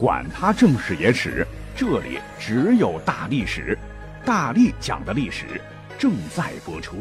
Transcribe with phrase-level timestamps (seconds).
[0.00, 3.78] 管他正史野史，这里只有大历史，
[4.24, 5.60] 大力讲的历史
[5.98, 6.96] 正在播出。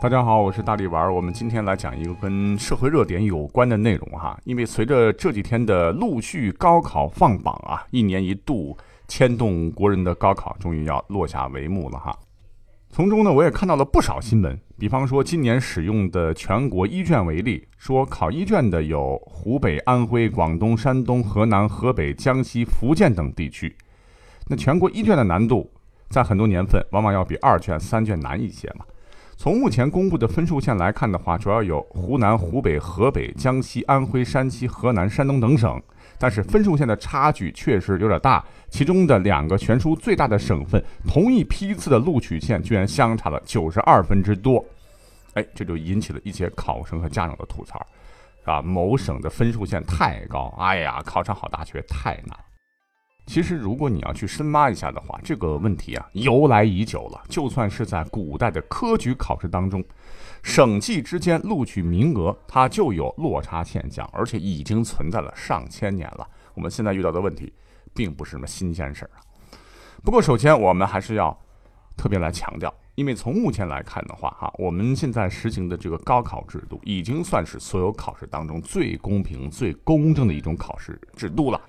[0.00, 1.12] 大家好，我是大力丸。
[1.12, 4.38] 我们今天来讲一个跟社会热点有关的内容哈。
[4.44, 8.78] 因为随着这几天的陆续高考放榜啊，一年一度
[9.08, 12.16] 牵动国人的高考终于要落下帷幕了哈。
[12.92, 23.76] 从中呢，我也看到了不少新闻，比方说今年使用的全国一卷为例，说考一卷的有湖北、安徽、广东、山东、河南、河北、江西、福建等地区。
[24.48, 25.70] 那全国一卷的难度，
[26.08, 28.84] 在很多年份往往要比二卷、三卷难一些嘛。
[29.36, 35.80] 从目前公布的分数线来看的话，主要有湖南、湖北、河北、江西、安徽、山西、河南、山东等省。
[36.20, 44.62] 但是分数线的差距确实有点大，其中的两个全书最大的省份，同一批次的录取线居然相差了九十二分之多，
[45.32, 47.84] 哎，这就引起了一些考生和家长的吐槽，
[48.44, 52.36] 啊，某省的分数线太高，哎呀，考上好大学太难。
[53.30, 57.22] 其实，如果你要去深挖一下的话，这个问题啊，由来已久了。
[57.28, 59.84] 就算是在古代的科举考试当中，
[60.42, 66.26] 省际之间录取名额，它就有落差现象，而且已经存在了上千年了。
[66.54, 67.52] 我们现在遇到的问题，
[67.94, 69.22] 并不是什么新鲜事儿啊。
[70.02, 71.32] 不过，首先我们还是要
[71.96, 81.60] 特别来强调，因为从目前来看的话，哈，我们现在实行的这个高考制度，已经算是所有考试当中最公平、最公正的一种考试制度了。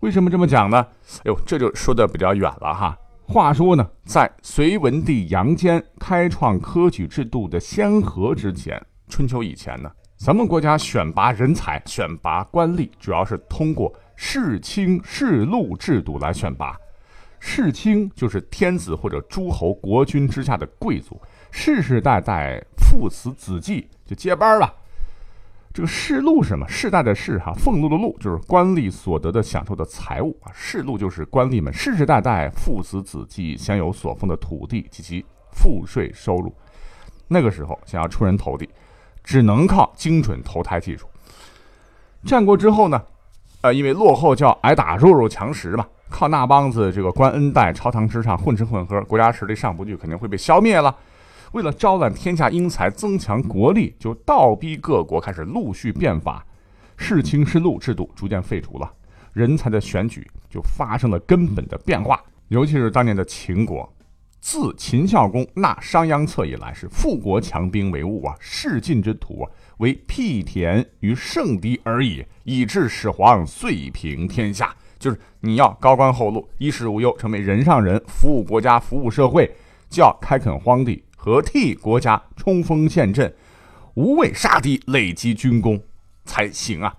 [0.00, 0.86] 为什么这么讲呢？
[1.18, 2.96] 哎呦，这就说的比较远了哈。
[3.26, 16.74] 话说呢，在隋文帝杨坚开创科举制度的先河之前，春秋以前呢，咱们国家选拔人才、选拔官吏，主要是通过世卿世禄制度来选拔。
[17.38, 21.20] 世卿就是天子或者诸侯、国君之下的贵族，
[21.50, 24.74] 世世代代父慈子继，就接班了。
[25.72, 26.66] 这个世禄是什么？
[26.68, 30.50] 世代的世哈，俸禄的禄就是官吏所得的享受的财物啊。
[30.52, 36.52] 世禄就是官吏们世世代代父子子继享有所封的土地及其赋税收入。
[37.28, 38.68] 那个时候想要出人头地，
[39.22, 41.06] 只能靠精准投胎技术。
[42.24, 43.00] 战国之后呢，
[43.60, 50.94] 呃，因为落后叫挨打，弱肉强食嘛，靠那帮子这个官恩戴、朝堂之上混吃混喝，国家实力上不去，肯定会被消灭了。
[51.52, 56.46] 为了招揽天下英才，增强国力，就倒逼各国开始陆续变法，
[56.96, 58.92] 世卿世禄制度逐渐废除了，
[59.32, 62.22] 人才的选举就发生了根本的变化。
[62.48, 63.92] 尤其是当年的秦国，
[64.40, 74.74] 自秦孝公纳商鞅策以来，是富国强兵为务啊，仕进之土啊，为辟田于圣敌而已，以致始皇遂平天下。
[74.98, 79.50] 就是你要高官厚禄，衣食无忧，成为人上人，服务国家，服务社会，
[79.88, 81.02] 就要开垦荒地。
[81.22, 83.30] 和替国家冲锋陷阵，
[83.92, 85.78] 无畏杀敌，累积军功
[86.24, 86.94] 才行啊！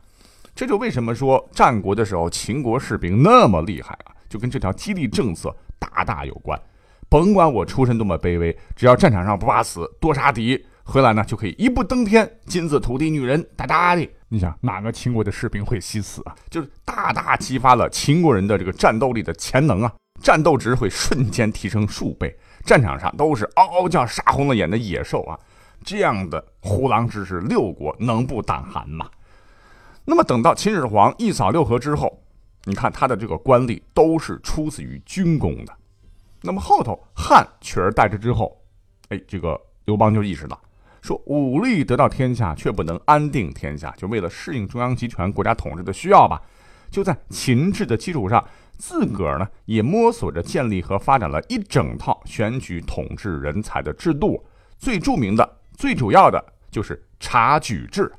[0.53, 6.61] 这就为什么说战国的时候秦国士兵那么厉害啊，就跟这条激励政策大大有关。
[7.09, 14.07] 甭管我出身多么卑微，只要战场上不怕死，多杀敌，回来呢就可以一步登天，金子、土地、女人，大大的。
[14.29, 16.35] 你想哪个秦国的士兵会惜死啊？
[16.47, 22.37] 就是大大激发了秦国人的这个战斗力的潜能啊，战斗值会瞬间提升数倍。
[22.65, 25.39] 战场上都是嗷嗷叫、杀红了眼的野兽啊！
[25.83, 29.09] 这样的虎狼之师，六国能不胆寒吗？
[30.05, 32.21] 那么等到秦始皇一扫六合之后，
[32.65, 35.73] 你看他的这个官吏都是出自于军功的。
[36.41, 38.55] 那么后头汉取而代之之后，
[39.09, 40.59] 哎，这个刘邦就意识到，
[41.01, 46.41] 说武力得到天下，却不能安定天下，就为了适应中央集权、国家统治的需要吧，
[46.89, 48.43] 就在秦制的基础上。
[48.81, 54.43] 自个儿呢也摸索着建立和发展了一整套选举统治人才的制度，
[54.79, 58.11] 最著名的、最主要的就是察举制。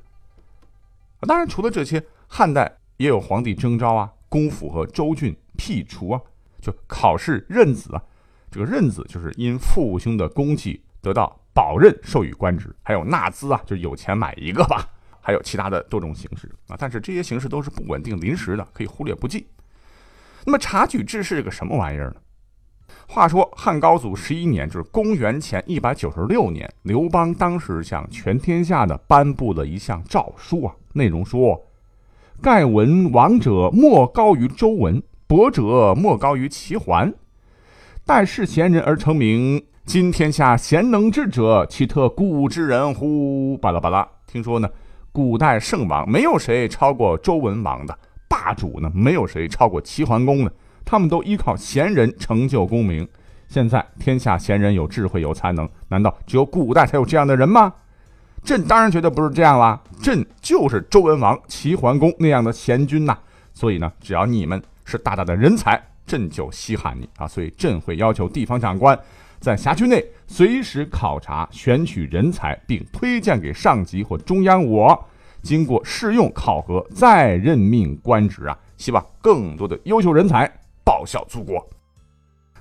[1.22, 6.20] 当然，除了这些，汉代也有皇帝征召啊，公府和州郡辟除啊，
[6.60, 8.02] 就考试任子啊。
[8.48, 14.88] 这个任子就是因父兄的功绩得到保任，授予官职，还有纳资啊，就是有钱买一个吧，
[15.20, 16.76] 还有其他的多种形式啊。
[16.78, 19.46] 但是这些形式都是不稳定、临时的，可以忽略不计。
[20.44, 22.16] 那么察举制是个什么玩意儿呢？
[23.08, 31.60] 话说汉高祖十一年，就是公元前一百九十六年，刘邦当时向全天下的颁布了一项诏书啊，内容说：
[32.40, 37.12] 盖文王者莫高于周文，博者莫高于齐桓。
[38.04, 43.56] 待世贤人而成名，今天下贤能之者，岂特古之人乎？
[43.58, 44.08] 巴拉巴拉。
[44.26, 44.68] 听说呢，
[45.12, 47.98] 古代圣王没有谁超过周文王的。
[48.32, 48.90] 霸主呢？
[48.94, 50.50] 没有谁超过齐桓公的，
[50.86, 53.06] 他们都依靠贤人成就功名。
[53.46, 57.70] 现在天下贤人有智慧有才能，难道只有古代才有这样的人吗？
[58.42, 63.18] 朕当然觉得不是这样啦，朕就是周文王、齐桓公那样的贤君呐。
[63.52, 67.28] 所以呢，只要你们是大大的人才，朕就稀罕你啊！
[67.28, 68.98] 所以朕会要求地方长官
[69.40, 74.98] 在辖区内随时考察、选取人才，并推荐给上级或中央我，
[75.42, 78.58] 经过试用考核再任命官职啊！
[78.76, 80.50] 希望更多的优秀人才
[80.84, 81.64] 报效祖国。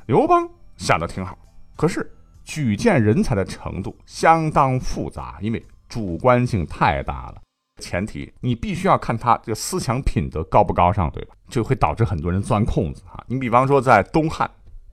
[0.08, 1.38] 刘邦想的挺好，
[1.76, 2.12] 可是
[2.44, 7.36] 举荐人才的程度相当复杂，因为主观性太大了。
[7.80, 11.36] 前提你必须要看他这个思想品德高不高尚，对吧？
[11.48, 13.24] 就会导致很多人钻空子啊。
[13.28, 14.50] 你比方说在东汉，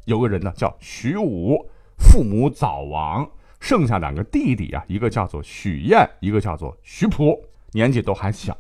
[0.07, 1.59] 有个人呢叫徐武，
[1.99, 3.29] 父母早亡，
[3.61, 7.39] 剩下两个弟弟啊，一个叫做许彦，一个叫做徐普，
[7.73, 8.57] 年纪都还小。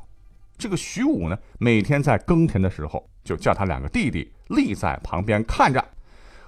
[0.56, 5.84] 这个徐武呢，每天在耕田的时候，就叫他两个弟弟立在旁边看着。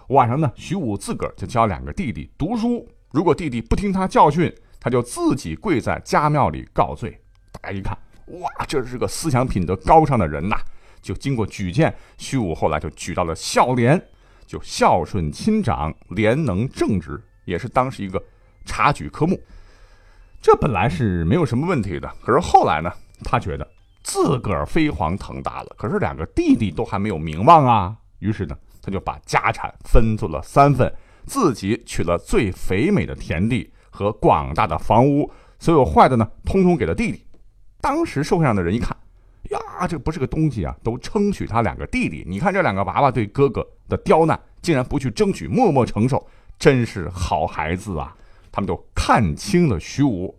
[0.08, 2.88] 晚上呢，徐武自个儿就教两个弟弟读书。
[3.12, 7.20] 如果弟弟不听他教训，他就自己跪在家庙里告罪。
[7.52, 7.96] 大家一看，
[8.40, 10.56] 哇，这是个思想品德高尚的人呐！
[11.00, 14.00] 就经过举荐，徐武后来就举到了孝廉，
[14.44, 18.22] 就孝顺亲长，廉能正直，也是当时一个
[18.64, 19.40] 察举科目。
[20.42, 22.90] 这本来是没有什么问题的，可是后来呢，
[23.22, 23.68] 他觉得
[24.02, 30.90] 自个儿飞黄腾达了，可是两个弟弟都还没有名望啊，于是呢，他就把家产分作了三份，
[31.26, 37.22] 自己取了最肥美的田地和广大的房屋，所有坏的呢，通通给了弟弟。
[37.82, 38.96] 当时社会上的人一看，
[39.50, 42.24] 呀，这不是个东西啊，都称许他两个弟弟。
[42.26, 46.26] 你看这两个娃娃对哥哥的刁难，竟然不去争取，默默承受，
[46.58, 48.16] 真是好孩子啊！
[48.52, 50.36] 他们就看清了徐武。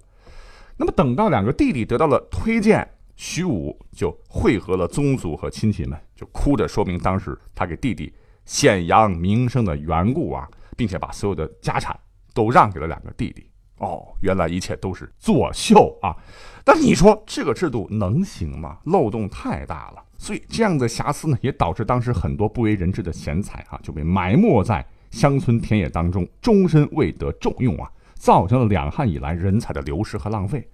[0.78, 8.12] 那么等到两个弟弟得到了推荐，徐武就会合了宗族和亲戚们，就哭着说明当时他给弟弟
[8.46, 11.98] 显扬名声的缘故啊，并且把所有的家产
[12.34, 13.48] 都让给了两个弟弟。
[13.78, 16.16] 哦，原来一切都是作秀啊！
[16.64, 18.78] 但你说这个制度能行吗？
[18.86, 20.04] 漏洞太大了。
[20.20, 27.92] 所以这样的瑕疵呢，也导致当时很多不为人知的贤才啊，就被埋没在乡村田野当中，终身未得重用啊，
[28.22, 30.70] 造成了两汉以来人才的流失和浪费。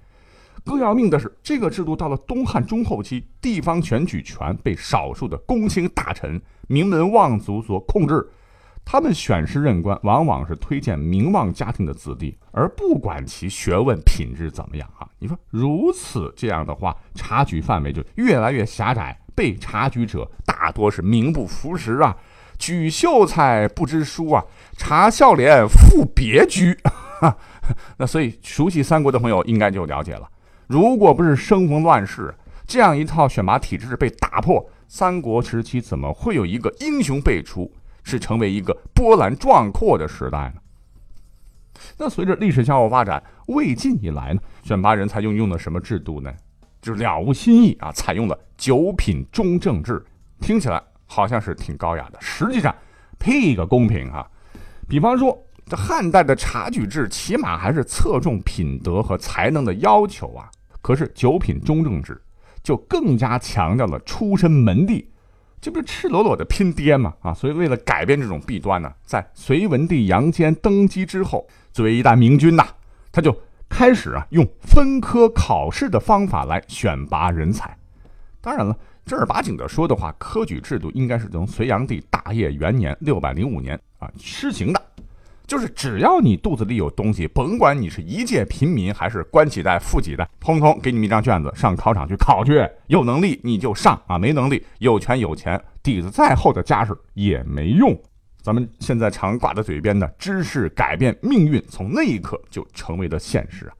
[0.65, 8.27] 更要命的是，这个制度到了东汉中后期，地方选举权被少数的公卿大臣、名门望族所控制。
[8.83, 15.07] 他们选师任官，往往是推荐名望家庭的子弟，而不管其学问品质怎么样啊！
[15.19, 22.15] 你说如此这样的话，察举范围就越来越狭窄，被察举者大多是名不符实啊，
[22.57, 24.43] 举秀才不知书啊，
[24.77, 26.77] 察孝廉复别居。
[27.97, 30.29] 那所以熟悉三国的朋友应该就了解了，
[30.67, 32.33] 如果不是生逢乱世，
[32.65, 37.71] 这样一套选拔体制被打破，三国时期怎么会有一个英雄辈出？
[38.03, 40.61] 是成为一个波澜壮阔的时代呢？
[41.97, 46.33] 那随着历史向后发展，魏晋以来呢，选拔人才用用的什么制度呢？
[46.81, 50.05] 就是了无新意啊，采用了九品中正制，
[50.39, 52.73] 听起来好像是挺高雅的，实际上
[53.19, 54.25] 屁个公平啊！
[54.87, 55.37] 比方说，
[55.69, 60.49] 这汉代的察举制，起码还是侧重品德和才能的要求啊，
[60.81, 62.21] 可是九品中正制
[62.63, 65.09] 就更加强调了出身门第。
[65.59, 67.13] 这不是赤裸裸的拼爹吗？
[67.21, 72.65] 啊，所以为了改变这种弊端呢，在隋文帝杨坚登基之后，作为一代明君呐，
[73.11, 73.35] 他就
[73.67, 77.75] 开始啊用分科考试的方法来选拔人才。
[78.39, 84.81] 当然了，正儿八经的说的话，科举制度应该是从隋炀帝大业元年六百零五年啊施行的。
[85.47, 92.69] 就是只要你肚子里有东西，甭管你是一介平民还是官几代、富几代，通通给你们一张卷子，上考场去考去。
[92.87, 97.97] 有能力你就上啊，没能力有权有钱，底子再厚的家世也没用。
[98.41, 103.71] 咱们现在常挂在嘴边的“知识改变命运”，从那一刻就成为了现实。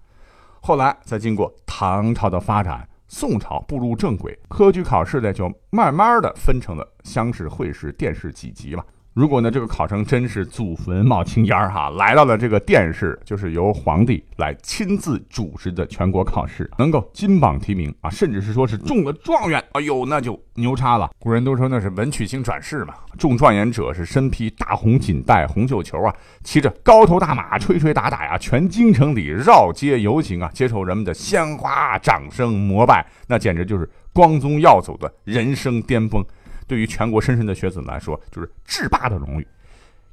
[0.62, 8.84] 后来再经过唐朝的发展，宋朝步入正轨，科举考试呢就慢慢的分成了乡试、会试、殿试几级嘛。
[9.18, 21.10] 如果呢，这个考生真是祖坟冒青烟儿哈，来到了这个殿试，就是由皇帝来亲自主持的全国考试，能够金榜题名啊，甚至是说是中了状元，哎呦，那就牛叉了。
[21.18, 36.24] 古人都说那是文曲星转世嘛，中状元者是身披大红锦带、红绣球啊，骑着高头大马，吹吹打打呀，全京城里绕街游行啊，接受人们的鲜花、掌声、膜拜，那简直就是光宗耀祖的人生巅峰。
[36.68, 39.48] 对于全国莘莘的学子来说，就是制霸的荣誉。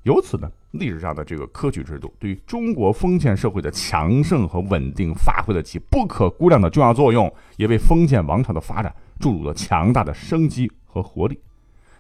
[0.05, 11.41] 由此呢，历史上的这个科举制度对于中国封建社会的强盛和稳定发挥了起不可估量的重要作用，也为封建王朝的发展注入了强大的生机和活力。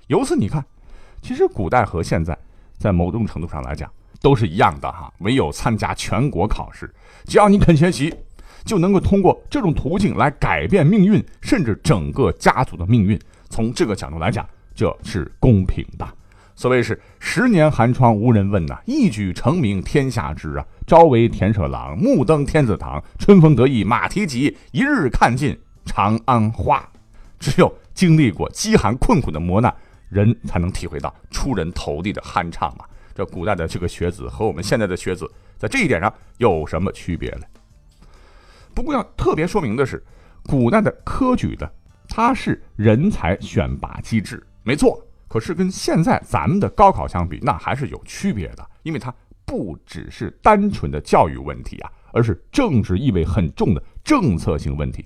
[0.08, 0.62] 由此你看，
[1.22, 2.38] 其实古代和现在
[2.76, 5.10] 在某种程度上来讲都是一样的哈。
[5.20, 6.92] 唯有参加全国考试，
[7.24, 8.14] 只要你肯学习，
[8.66, 13.18] 就能够通过这种途径来改变命运，甚至整个家族的命运。
[13.48, 16.06] 从这个角度来讲，这是公平的。
[16.56, 20.64] 所谓是十年寒窗无人问呐，一举成名天下知啊。
[20.86, 23.02] 朝为田舍郎，暮登天子堂。
[23.18, 26.88] 春风得意马蹄疾，一日看尽长安花。
[27.40, 29.74] 只有经历过饥寒困苦的磨难，
[30.08, 32.86] 人才能体会到出人头地的酣畅啊。
[33.14, 37.46] 这古代的这个学子和我们现在的学子，在这一点上有什么区别呢？
[38.74, 40.02] 不过要特别说明的是，
[40.44, 41.70] 古代的科举的，
[42.16, 45.04] 它是人才选拔机制，没错。
[45.26, 49.12] 可是跟现在咱们的高考相比，那还是有区别的，因为它
[49.44, 55.04] 不只是单纯的教育问题啊，而是政治意味很重的政策性问题。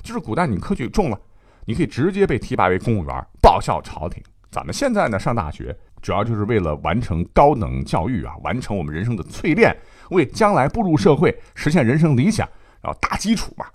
[0.00, 1.20] 就是古代你科举中了，
[1.66, 4.22] 你可以直接被提拔为公务员，报效朝廷。
[4.50, 9.76] 咱们现在呢，上大学主要就是为了完成高等教育啊，完成我们人生的淬炼，
[10.12, 12.48] 为将来步入社会、实现人生理想，
[12.80, 13.66] 然后打基础嘛。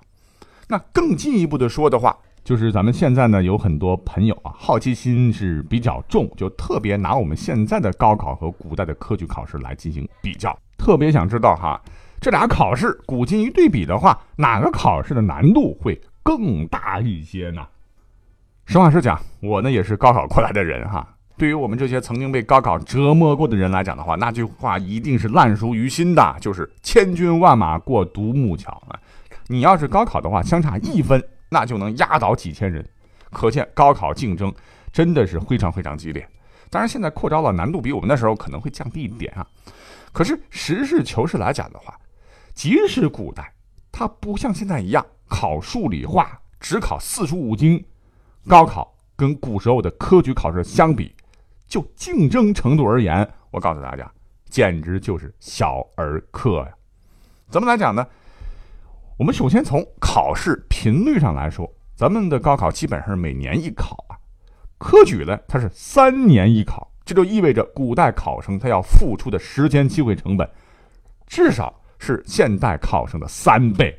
[0.69, 2.17] 那更进一步的说的话。
[2.43, 11.81] 就是咱们现在呢，有很多朋友啊，好奇心是比较重，就特别拿我们现在的高考和古代的科举考试来进行比较，特别想知道哈，
[12.19, 17.65] 这俩考试古今一对比的话，哪个考试的难度会更大一些呢？
[18.65, 21.07] 实话实讲，我呢也是高考过来的人哈。
[21.37, 28.99] 对于我们这些曾经被高考折磨过的人来讲的话，那句话一定是烂熟于心的，就是千军万马过独木桥啊。
[29.47, 31.23] 你要是高考的话，相差一分。
[31.53, 32.85] 那就能压倒几千人，
[33.31, 34.53] 可见高考竞争
[34.91, 36.27] 真的是非常非常激烈。
[36.69, 39.47] 当然，现在扩招了，难度比我们那时候可能会降低一点啊。
[40.11, 41.97] 可是实事求是来讲的话，
[42.55, 43.53] 即使古代
[43.91, 47.83] 它不像现在一样考数理化，只考四书五经，
[48.47, 51.15] 高考跟古时候的科举考试相比，
[51.67, 54.11] 就竞争程度而言，我告诉大家，
[54.49, 56.73] 简直就是小儿科呀。
[57.49, 58.05] 怎么来讲呢？
[59.15, 64.17] 我们首先从考试频率上来说，咱们的高考基本上是每年一考啊，
[64.79, 70.49] 科举呢它是三年一考，这就意味着古代考生他要付出的时间、机会成本，
[71.27, 73.95] 至少是现代考生的三倍。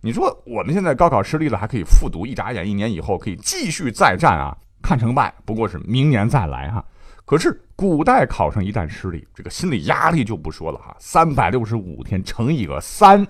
[0.00, 6.84] 你说我们现在高考失利了还可以复读，一眨眼一年以后可以继续再战啊，看成败不过是明年再来哈。
[7.24, 13.26] 可是古代考生一旦失利，这个心理压力就不说了哈，三百六十五天乘以个三。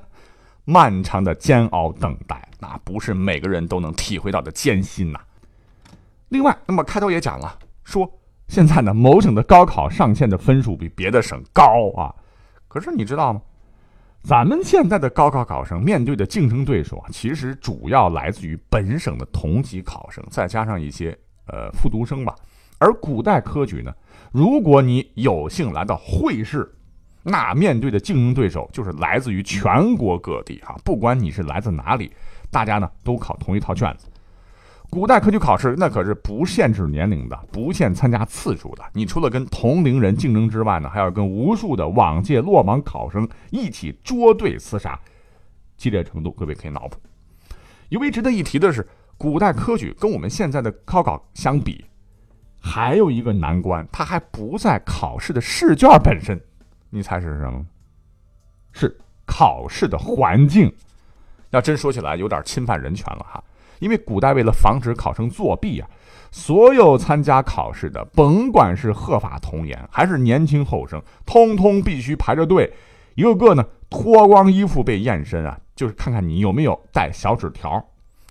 [0.64, 5.21] 漫长的煎熬等待，那不是每个人都能体会到的艰辛呐。
[6.29, 8.09] 另外，那么开头也讲了，说
[8.47, 12.14] 现在呢，某省的高考上线的分数比别的省高啊。
[12.69, 13.43] 可是你知道吗？
[14.23, 22.35] 咱们现在的高考考生面对的竞争对手啊，其实主要来自于本省的同级考生，再加上一些呃复读生吧。
[22.79, 23.93] 而古代科举呢，
[24.31, 26.73] 如果你有幸来到会试。
[27.22, 32.10] 那面对的竞争对手就是来自于全国各地哈，不管你是来自哪里，
[32.50, 34.06] 大家呢都考同一套卷子。
[34.88, 38.82] 古代科举考试那可是不限制年龄的，不限参加次数的。
[38.92, 44.98] 你除了跟同龄人竞争之外呢，还要跟无数的往届落榜考生一起捉对厮杀，
[45.76, 46.96] 激烈程度各位可以脑补。
[47.90, 48.84] 尤为值得一提的是，
[49.16, 51.84] 古代科举跟我们现在的高考相比，
[52.58, 56.40] 还有一个难关，它还不在考试的试卷本身。
[56.90, 57.64] 你猜是什么？
[58.73, 60.73] 是考试的环境。
[61.50, 63.42] 要真说起来，有点侵犯人权了哈。
[63.78, 65.88] 因为古代为了防止考生作弊啊，
[66.30, 72.73] 所有参加考试的，甭管是鹤发童颜还是年轻后生，通通必须排着队，
[73.14, 77.82] 一个个呢脱光衣服被验身啊，就是看看你有没有带小纸条，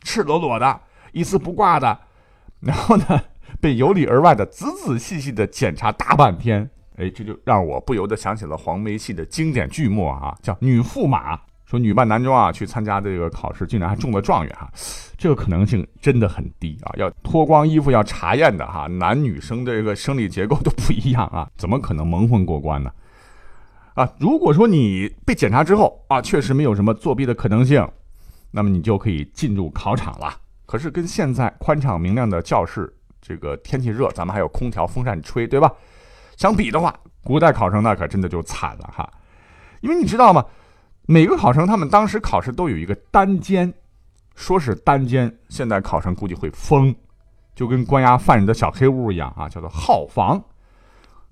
[0.04, 2.00] 赤裸裸的，一丝不挂的，
[2.60, 3.22] 然后呢
[3.60, 6.70] 被由里而外的仔仔细细的检查大半天。
[7.00, 11.34] 哎，这就让我不由得想起了黄梅戏的经典剧目啊，叫《女驸马》，
[11.66, 14.70] 说女扮男装啊去参加这个考试，竟然还中了状元哈，
[15.18, 16.92] 这个可能性真的很低啊！
[16.98, 22.92] 要脱光衣服要查验的哈，男女生这个生理结构都不一样啊，怎么可能蒙混过关呢？
[23.94, 27.88] 啊，如果说你被检查之后啊，确实没有什么作弊的可能性，
[28.52, 30.36] 那么你就可以进入考场了。
[30.66, 35.72] 可是跟现在宽敞明亮的教室，这个天气热，咱们还有空调、风扇吹，对吧？
[36.40, 39.12] 相比的话，古代考生那可真的就惨了哈，
[39.82, 40.46] 因为你知道吗？
[41.06, 43.74] 每个考生他们当时考试都有一个单间，
[44.36, 46.96] 说是单间，现在考生估计会疯，
[47.54, 50.42] 就跟关押犯人的小黑屋一样啊，叫做号房。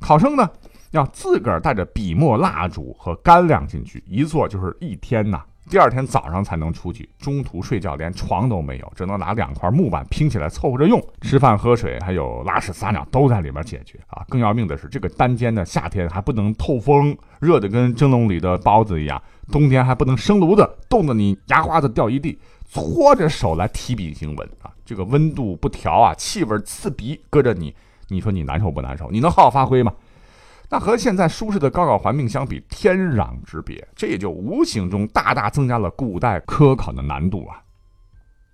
[0.02, 0.50] 考生呢
[0.92, 5.42] 要自个儿带着笔墨、蜡烛和干粮进去，一坐就是一天呐。
[5.70, 11.02] 第二天早上才能出去，中途睡觉连床都没有，只能拿两块木板拼起来凑合着用。
[11.22, 14.24] 吃饭、喝水还有拉屎撒尿都在里面解决啊！
[14.30, 19.20] 更要命的是，这个单间呢，夏天还不能透风，热的跟蒸笼里的包子一样；
[19.52, 22.40] 冬天还不能生炉子，冻得你牙花子掉一地。
[22.70, 27.76] 搓着手来提笔行文啊，这个温度不调啊，气味刺鼻，搁着你，
[28.08, 29.10] 你说你难受不难受？
[29.12, 29.94] 你能好好发挥吗？
[30.70, 37.62] 那和现在舒适的高考环境相比，天壤之别，这也就无形中大大增加了古代科考的难度啊。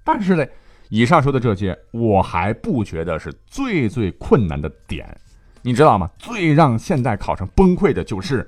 [0.03, 0.45] 但是呢，
[0.89, 5.07] 以上说的这些，我还不觉得是最最困难的点，
[5.61, 6.09] 你知道吗？
[6.19, 8.47] 最让现代考生崩溃的就是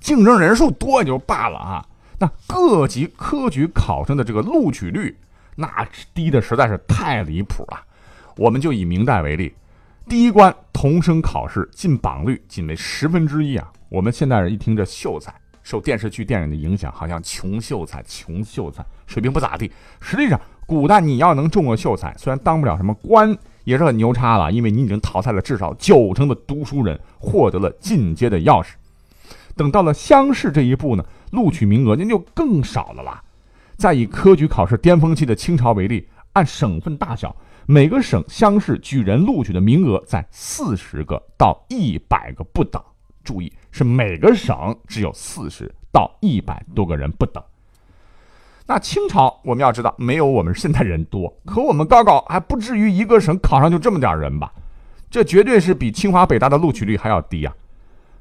[0.00, 1.86] 竞争人数多也就罢了啊，
[2.18, 5.16] 那各级科举考生的这个录取率，
[5.54, 7.80] 那低的实在是太离谱了。
[8.36, 9.54] 我们就以明代为例。
[10.08, 13.68] 第一关童生考试进榜率仅为十分之一啊！
[13.88, 19.68] 我们现代人一听这秀才，受电视剧、电影的影响，好像穷秀才，穷秀才水平不咋地。
[20.00, 28.74] 实际上，古代你要能中个秀才，虽然当不了什么官，也是很牛叉了，因为你已经淘汰了至少九成的读书人，获得了进阶的钥匙。
[29.56, 33.20] 等到了乡试这一步呢，录取名额那就更少了啦。
[33.76, 37.34] 再以科举考试巅峰期的清朝为例，按省份大小。
[37.70, 42.82] 每个省乡试举人录取的名额在四十个到一百个不等，
[43.22, 47.44] 注意是每个省只有四十到一百多个人不等。
[48.64, 54.50] 那清朝我们要知道没有我们现在人多，可我们高考还不至于一个省考上就这么点人吧？
[55.10, 57.54] 这绝对是比清华北大的录取率还要低啊！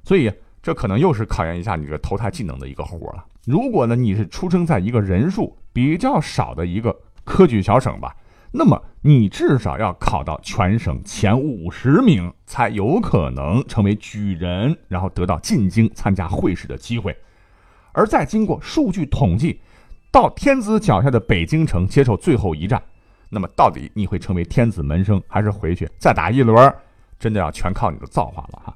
[0.04, 0.30] 所以
[0.62, 3.24] 这可能又是考验一下你这投胎技能的一个活了。
[3.46, 8.14] 如果呢你是出生在一个人数比较少的一个科举小省吧？
[8.52, 17.16] 那么你至少要考到全省前五十名，才有可能成为举人，然后得到进京参加会试的机会。
[17.92, 19.60] 而再经过数据统计，
[20.12, 22.82] 到天子脚下的北京城接受最后一战，
[23.30, 26.74] 那么到底你会成为天子门生，还是回去再打一轮？
[27.20, 28.76] 真的要全靠你的造化了哈。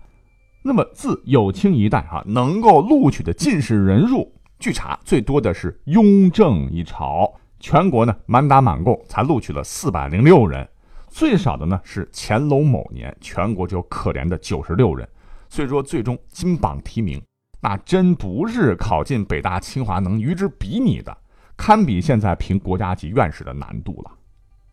[0.63, 7.33] 那么自有清一代哈，能够录取的进士人数，据查最多的是雍正一朝。
[7.61, 10.67] 全国呢满打满共才录取了四百零六人，
[11.07, 15.07] 最少的呢是乾隆某年，全国只有可怜的九十六人。
[15.47, 17.21] 所以说最终金榜题名，
[17.61, 21.15] 那真不是考进北大清华能与之比拟的，
[21.55, 24.11] 堪比现在评国家级院士的难度了。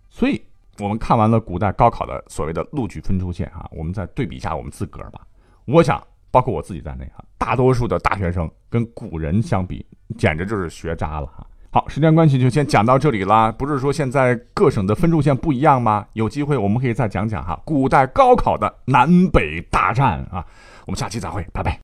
[0.09, 0.41] 所以
[0.79, 5.21] 我们看完了古代高考的所谓的录取分数线啊，我们再对比一下我们自个儿吧。
[5.67, 9.85] 我想，包括我自己在内啊，大多数的大学生跟古人相比，
[10.17, 11.47] 简直就是学渣了哈。
[11.71, 13.53] 好，时间关系就先讲到这里啦。
[13.53, 16.07] 不是说现在各省的分数线不一样吗？
[16.15, 20.45] 有机会我们可以再讲讲哈，古代高考的南北大战啊。
[20.87, 21.77] 我们下期再会，拜拜。